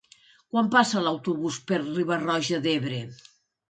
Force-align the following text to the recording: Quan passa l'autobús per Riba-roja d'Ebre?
Quan 0.53 0.71
passa 0.77 1.03
l'autobús 1.09 1.61
per 1.71 1.81
Riba-roja 1.87 2.65
d'Ebre? 2.69 3.09